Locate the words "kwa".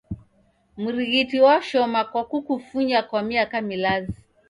2.03-2.23, 3.03-3.21